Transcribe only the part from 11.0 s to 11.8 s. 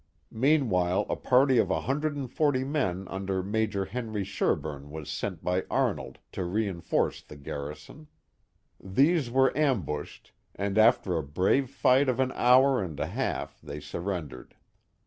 a brave